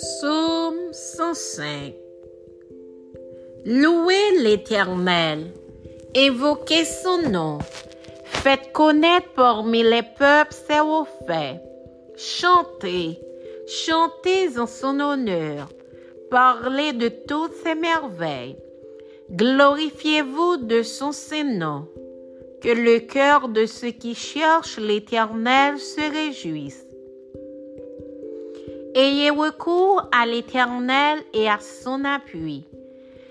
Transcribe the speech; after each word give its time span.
Psaume 0.00 0.92
105 0.92 1.92
Louez 3.66 4.38
l'Éternel, 4.38 5.50
évoquez 6.14 6.84
son 6.84 7.28
nom, 7.28 7.58
faites 8.24 8.70
connaître 8.72 9.30
parmi 9.34 9.82
les 9.82 10.04
peuples 10.04 10.54
ses 10.54 10.78
hauts 10.78 11.08
faits, 11.26 11.60
chantez, 12.16 13.18
chantez 13.66 14.56
en 14.56 14.68
son 14.68 15.00
honneur, 15.00 15.68
parlez 16.30 16.92
de 16.92 17.08
toutes 17.08 17.54
ses 17.54 17.74
merveilles, 17.74 18.56
glorifiez-vous 19.32 20.58
de 20.58 20.84
son 20.84 21.10
Saint-Nom, 21.10 21.88
que 22.62 22.68
le 22.68 23.00
cœur 23.00 23.48
de 23.48 23.66
ceux 23.66 23.90
qui 23.90 24.14
cherchent 24.14 24.78
l'Éternel 24.78 25.80
se 25.80 26.00
réjouisse. 26.00 26.87
Ayez 29.00 29.30
recours 29.30 30.08
à 30.10 30.26
l'Éternel 30.26 31.20
et 31.32 31.48
à 31.48 31.60
son 31.60 32.04
appui. 32.04 32.64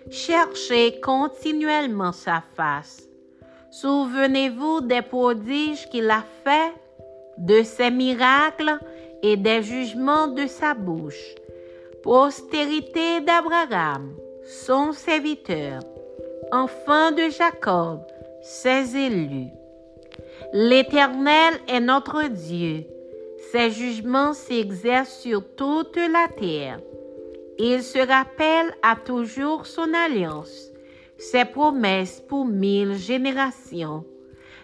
Cherchez 0.09 1.01
continuellement 1.01 2.13
sa 2.13 2.41
face. 2.55 3.03
Souvenez-vous 3.69 4.79
des 4.79 5.01
prodiges 5.01 5.89
qu'il 5.89 6.09
a 6.09 6.23
faits, 6.45 6.73
de 7.37 7.63
ses 7.63 7.91
miracles 7.91 8.79
et 9.21 9.35
des 9.35 9.61
jugements 9.61 10.27
de 10.27 10.47
sa 10.47 10.73
bouche. 10.73 11.35
Postérité 12.01 13.19
d'Abraham, 13.19 14.15
son 14.45 14.93
serviteur, 14.93 15.81
enfant 16.53 17.11
de 17.11 17.29
Jacob, 17.29 18.07
ses 18.41 18.95
élus. 18.95 19.49
L'Éternel 20.53 21.55
est 21.67 21.81
notre 21.81 22.23
Dieu 22.29 22.85
ses 23.51 23.71
jugements 23.71 24.33
s'exercent 24.33 25.19
sur 25.19 25.43
toute 25.55 25.95
la 25.95 26.27
terre. 26.27 26.79
Il 27.57 27.81
se 27.81 27.99
rappelle 27.99 28.73
à 28.83 28.95
toujours 28.95 29.65
son 29.65 29.93
alliance, 29.93 30.71
ses 31.17 31.45
promesses 31.45 32.21
pour 32.27 32.45
mille 32.45 32.95
générations, 32.95 34.05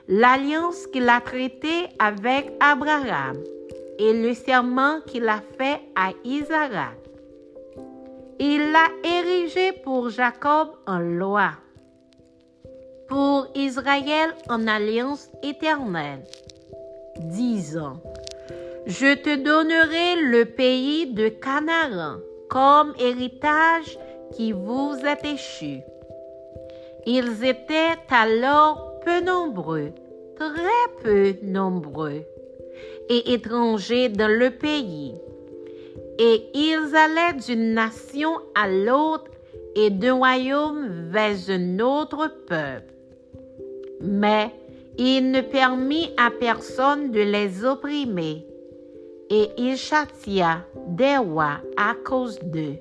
l'alliance 0.08 0.86
qu'il 0.88 1.10
a 1.10 1.22
traitée 1.22 1.88
avec 1.98 2.52
Abraham 2.60 3.38
et 3.98 4.14
le 4.14 4.34
serment 4.34 5.02
qu'il 5.08 5.28
a 5.28 5.42
fait 5.58 5.82
à 5.96 6.12
Isaac. 6.24 6.98
Il 8.40 8.72
l'a 8.72 8.90
érigé 9.04 9.72
pour 9.84 10.10
Jacob 10.10 10.70
en 10.86 11.00
loi, 11.00 11.52
pour 13.08 13.48
Israël 13.56 14.36
en 14.50 14.68
alliance 14.68 15.30
éternelle, 15.44 16.24
disant, 17.20 18.02
je 18.86 19.16
te 19.16 19.36
donnerai 19.36 20.22
le 20.22 20.46
pays 20.46 21.08
de 21.08 21.30
Canaan 21.30 22.18
comme 22.50 22.94
héritage 23.00 23.98
qui 24.36 24.52
vous 24.52 24.96
est 25.06 25.26
échu. 25.26 25.80
Ils 27.06 27.46
étaient 27.46 27.98
alors 28.10 29.00
peu 29.06 29.22
nombreux, 29.22 29.92
très 30.36 31.02
peu 31.02 31.34
nombreux, 31.44 32.24
et 33.10 33.34
étrangers 33.34 34.10
dans 34.10 34.32
le 34.32 34.52
pays. 34.52 35.14
Et 36.20 36.44
ils 36.54 36.96
allaient 36.96 37.40
d'une 37.40 37.74
nation 37.74 38.34
à 38.54 38.68
l'autre 38.68 39.32
et 39.76 39.90
d'un 39.90 40.16
royaume 40.16 41.10
vers 41.10 41.38
un 41.50 41.80
autre 41.80 42.32
peuple. 42.48 42.94
Mais 44.02 44.52
il 44.98 45.32
ne 45.32 45.42
permit 45.42 46.12
à 46.18 46.30
personne 46.30 47.12
de 47.12 47.22
les 47.22 47.66
opprimer 47.66 48.46
et 49.30 49.50
il 49.58 49.78
châtia 49.78 50.66
des 50.88 51.18
rois 51.18 51.60
à 51.78 51.94
cause 52.06 52.40
d'eux. 52.40 52.78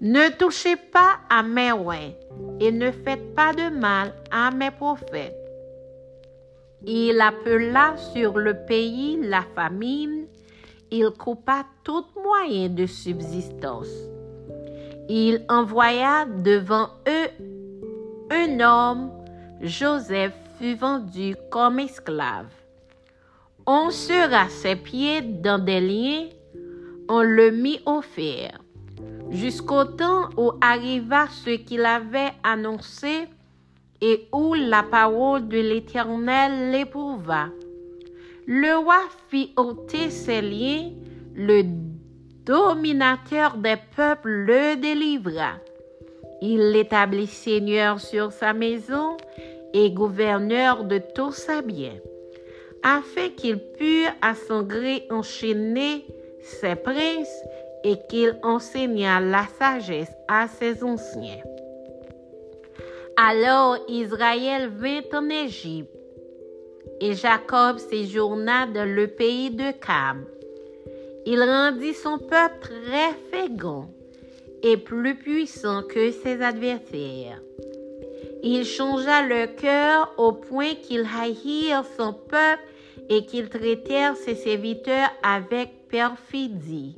Ne 0.00 0.30
touchez 0.38 0.76
pas 0.76 1.18
à 1.28 1.42
mes 1.42 1.72
rois 1.72 2.14
et 2.60 2.70
ne 2.70 2.90
faites 2.90 3.34
pas 3.34 3.52
de 3.52 3.68
mal 3.68 4.14
à 4.30 4.50
mes 4.50 4.70
prophètes. 4.70 5.34
Il 6.86 7.20
appela 7.20 7.96
sur 8.12 8.38
le 8.38 8.54
pays 8.66 9.18
la 9.20 9.42
famine, 9.54 10.26
il 10.90 11.10
coupa 11.10 11.64
tout 11.82 12.04
moyen 12.22 12.68
de 12.68 12.86
subsistance. 12.86 13.90
Il 15.08 15.44
envoya 15.48 16.26
devant 16.26 16.90
eux 17.08 17.28
un 18.30 18.60
homme, 18.60 19.10
Joseph 19.60 20.34
fut 20.58 20.76
vendu 20.76 21.34
comme 21.50 21.80
esclave. 21.80 22.46
On 23.70 23.90
sera 23.90 24.48
ses 24.48 24.76
pieds 24.76 25.20
dans 25.20 25.62
des 25.62 25.82
liens, 25.82 26.28
on 27.06 27.20
le 27.20 27.50
mit 27.50 27.82
au 27.84 28.00
fer, 28.00 28.58
jusqu'au 29.28 29.84
temps 29.84 30.30
où 30.38 30.52
arriva 30.62 31.26
ce 31.28 31.50
qu'il 31.50 31.84
avait 31.84 32.32
annoncé 32.42 33.28
et 34.00 34.26
où 34.32 34.54
la 34.54 34.82
parole 34.82 35.48
de 35.48 35.58
l'Éternel 35.58 36.70
l'éprouva. 36.70 37.48
Le 38.46 38.74
roi 38.78 39.02
fit 39.28 39.52
ôter 39.58 40.08
ses 40.08 40.40
liens, 40.40 40.88
le 41.34 41.64
dominateur 42.46 43.58
des 43.58 43.76
peuples 43.94 44.30
le 44.30 44.80
délivra. 44.80 45.58
Il 46.40 46.70
l'établit 46.70 47.26
seigneur 47.26 48.00
sur 48.00 48.32
sa 48.32 48.54
maison 48.54 49.18
et 49.74 49.90
gouverneur 49.90 50.84
de 50.84 51.02
tous 51.14 51.32
sa 51.32 51.60
biens 51.60 51.98
afin 52.82 53.28
qu'il 53.30 53.58
pût 53.58 54.06
à 54.20 54.34
son 54.34 54.62
gré 54.62 55.06
enchaîner 55.10 56.04
ses 56.42 56.74
princes 56.74 57.42
et 57.84 57.96
qu'il 58.08 58.38
enseignât 58.42 59.20
la 59.20 59.44
sagesse 59.58 60.12
à 60.28 60.48
ses 60.48 60.82
anciens. 60.82 61.42
Alors 63.16 63.78
Israël 63.88 64.68
vint 64.68 65.02
en 65.12 65.28
Égypte, 65.28 65.90
et 67.00 67.14
Jacob 67.14 67.78
séjourna 67.78 68.66
dans 68.66 68.88
le 68.88 69.06
pays 69.08 69.50
de 69.50 69.72
Cam. 69.72 70.24
Il 71.26 71.42
rendit 71.42 71.94
son 71.94 72.18
peuple 72.18 72.58
très 72.60 73.12
fécond 73.30 73.88
et 74.62 74.76
plus 74.76 75.14
puissant 75.14 75.82
que 75.82 76.10
ses 76.10 76.42
adversaires. 76.42 77.40
Il 78.42 78.64
changea 78.64 79.22
leur 79.22 79.54
cœur 79.56 80.14
au 80.16 80.32
point 80.32 80.74
qu'ils 80.74 81.06
haïrent 81.06 81.84
son 81.96 82.12
peuple 82.12 82.62
et 83.08 83.24
qu'ils 83.24 83.48
traitèrent 83.48 84.16
ses 84.16 84.34
serviteurs 84.34 85.10
avec 85.22 85.88
perfidie. 85.88 86.96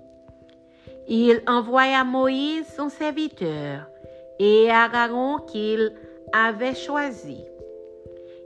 Il 1.09 1.43
envoya 1.47 2.05
Moïse 2.05 2.67
son 2.77 2.89
serviteur 2.89 3.87
et 4.39 4.71
Aaron 4.71 5.39
qu'il 5.39 5.93
avait 6.33 6.75
choisi. 6.75 7.45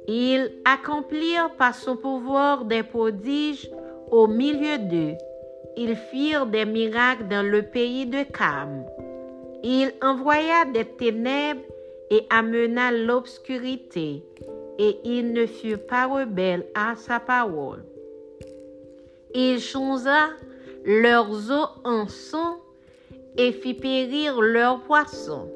Ils 0.06 0.50
accomplirent 0.65 1.55
par 1.56 1.75
son 1.75 1.97
pouvoir 1.97 2.65
des 2.65 2.82
prodiges 2.82 3.71
au 4.11 4.26
milieu 4.26 4.78
d'eux. 4.78 5.16
Ils 5.76 5.97
firent 5.97 6.47
des 6.47 6.65
miracles 6.65 7.28
dans 7.28 7.44
le 7.44 7.62
pays 7.62 8.06
de 8.06 8.22
Cam. 8.22 8.84
Il 9.62 9.93
envoya 10.03 10.66
des 10.72 10.84
ténèbres 10.84 11.62
et 12.10 12.26
amena 12.31 12.92
l'obscurité 12.92 14.22
et 14.78 14.98
ils 15.04 15.32
ne 15.32 15.47
furent 15.47 15.87
pas 15.87 16.06
rebelles 16.06 16.66
à 16.75 16.94
sa 16.97 17.20
parole. 17.20 17.84
Il 19.34 19.60
changea 19.60 20.28
leurs 20.84 21.50
eaux 21.50 21.69
en 21.84 22.09
sang 22.09 22.59
et 23.37 23.53
fit 23.53 23.75
périr 23.75 24.41
leurs 24.41 24.81
poissons. 24.82 25.50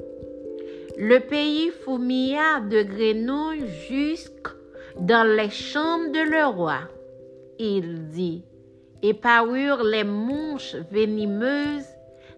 Le 0.97 1.21
pays 1.21 1.71
fourmilla 1.85 2.61
de 2.61 2.83
grenouilles 2.83 3.69
jusque 3.89 4.49
dans 4.99 5.27
les 5.37 5.51
chambres 5.51 6.11
de 6.11 6.31
leur 6.31 6.57
roi. 6.57 6.81
Il 7.61 8.09
dit, 8.09 8.43
et 9.03 9.15
parurent 9.15 9.85
les 9.85 10.05
mouches 10.05 10.75
venimeuses, 10.91 11.87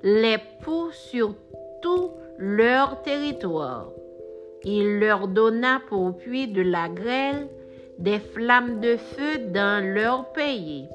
les 0.02 0.37
poux 0.62 0.90
sur 0.93 1.35
tout 1.81 2.11
leur 2.38 3.00
territoire. 3.02 3.88
Il 4.65 4.99
leur 4.99 5.29
donna 5.29 5.81
pour 5.89 6.17
puits 6.17 6.49
de 6.49 6.62
la 6.62 6.89
grêle 6.89 7.49
des 7.99 8.19
flammes 8.19 8.81
de 8.81 8.97
feu 8.97 9.39
dans 9.53 9.85
leur 9.95 10.33
pays. 10.33 10.87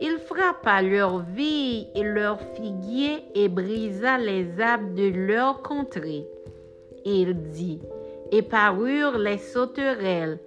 Il 0.00 0.18
frappa 0.18 0.82
leur 0.82 1.24
vie 1.34 1.88
et 1.94 2.02
leurs 2.02 2.40
figuiers 2.54 3.24
et 3.34 3.48
brisa 3.48 4.18
les 4.18 4.60
arbres 4.60 4.94
de 4.94 5.08
leur 5.08 5.62
contrée. 5.62 6.24
Il 7.04 7.50
dit, 7.50 7.80
et 8.30 8.42
parurent 8.42 9.18
les 9.18 9.38
sauterelles, 9.38 10.38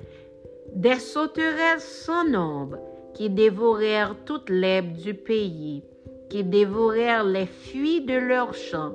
des 0.74 1.00
sauterelles 1.00 1.80
sans 1.80 2.25
nombre, 2.25 2.77
qui 3.13 3.30
dévorèrent 3.30 4.15
toute 4.25 4.50
l'herbe 4.50 4.94
du 4.94 5.13
pays, 5.13 5.83
qui 6.30 6.44
dévorèrent 6.44 7.25
les 7.25 7.45
fuites 7.45 8.06
de 8.06 8.15
leurs 8.15 8.53
champs 8.53 8.94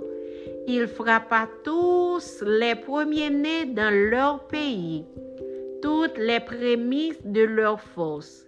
il 0.69 0.89
frappa 0.89 1.49
tous 1.63 2.43
les 2.43 2.75
premiers-nés 2.75 3.67
dans 3.67 3.93
leur 4.11 4.47
pays, 4.49 5.05
toutes 5.81 6.19
les 6.19 6.41
prémices 6.41 7.25
de 7.25 7.43
leur 7.43 7.81
force. 7.81 8.47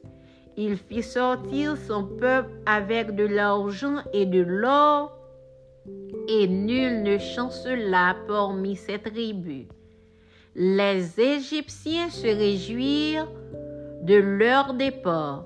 Il 0.57 0.77
fit 0.77 1.05
sortir 1.05 1.77
son 1.77 2.05
peuple 2.05 2.51
avec 2.67 3.15
de 3.15 3.25
l'argent 3.25 3.99
et 4.13 4.27
de 4.27 4.41
l'or 4.41 5.17
et 6.29 6.49
nul 6.49 7.03
ne 7.03 7.19
chancela 7.19 8.17
parmi 8.27 8.75
ses 8.77 8.99
tribus. 8.99 9.67
Les 10.57 11.21
Égyptiens 11.21 12.11
se 12.11 12.27
réjouirent 12.27 13.31
de 14.03 14.17
leur 14.17 14.75
départ, 14.75 15.45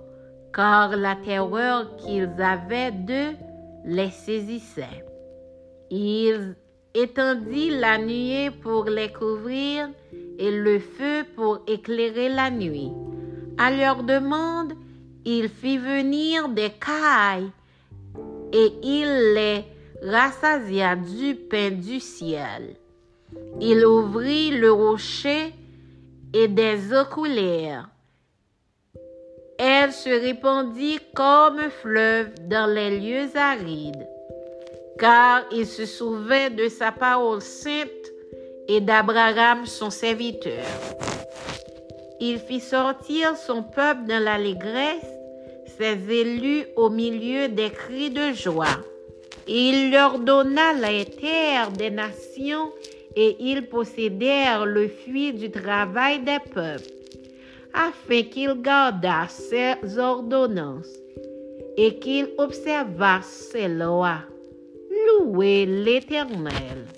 car 0.55 0.97
la 0.97 1.17
terreur 1.17 1.97
qu'ils 1.97 2.31
avaient 2.39 2.93
d'eux 2.93 3.37
les 3.85 4.11
saisissait. 4.11 5.05
Étendirent 6.95 7.81
la 7.81 7.99
nuée 7.99 8.51
pour 8.51 8.85
les 8.85 9.13
couvrir 9.13 9.89
et 10.39 10.51
le 10.51 10.79
feu 10.79 11.25
pour 11.35 11.61
éclairer 11.67 12.29
la 12.29 12.51
nuit. 12.51 12.93
À 13.59 13.71
leur 13.71 14.03
demande, 14.03 14.73
il 15.25 15.49
fit 15.49 15.79
venir 15.79 16.49
des 16.49 16.71
cailles 16.71 17.51
et 18.53 18.73
il 18.83 19.35
les 19.35 19.65
rassasia 20.03 20.97
du 20.97 21.35
pain 21.35 21.71
du 21.71 22.01
ciel. 22.01 22.77
Il 23.61 23.85
ouvrit 23.87 24.51
le 24.51 24.73
rocher 24.73 25.55
et 26.35 26.49
des 26.49 26.93
eaux 26.93 27.05
coulèrent. 27.11 27.89
Elle 29.59 29.93
se 29.93 30.09
répandit 30.09 30.99
comme 31.15 31.71
fleuve 31.83 32.33
dans 32.49 32.67
les 32.67 32.99
lieux 32.99 33.37
arides, 33.37 34.07
car 35.03 35.47
il 35.51 35.67
se 35.67 35.85
souvint 35.85 36.49
de 36.51 36.69
sa 36.69 36.93
parole 36.93 37.43
sainte 37.43 38.07
et 38.69 38.81
d'Abraham 38.81 39.67
son 39.67 39.91
serviteur. 39.91 40.65
Il 42.21 42.39
fit 42.39 42.61
sortir 42.61 43.37
son 43.37 43.65
peuple 43.65 44.05
dans 44.07 44.23
l'allégresse, 44.23 45.11
ses 45.77 45.99
élus 46.09 46.67
au 46.77 46.89
milieu 46.89 47.49
des 47.49 47.71
cris 47.71 48.11
de 48.11 48.33
joie. 48.33 48.79
Il 49.49 49.91
leur 49.91 50.21
donna 50.21 50.73
la 50.75 51.05
terre 51.05 51.73
des 51.73 51.91
nations 51.91 52.71
et 53.17 53.35
ils 53.41 53.69
possédèrent 53.69 54.67
le 54.67 54.87
fruit 54.87 55.33
du 55.33 55.51
travail 55.51 56.21
des 56.21 56.39
peuples, 56.55 56.95
afin 57.75 58.23
qu'ils 58.23 58.63
gardassent 58.63 59.51
ses 59.51 59.99
ordonnances 59.99 60.95
et 61.77 61.99
qu'ils 61.99 62.29
observassent 62.39 63.49
ses 63.51 63.67
lois. 63.67 64.21
Louez 65.23 65.67
l'Éternel? 65.67 66.92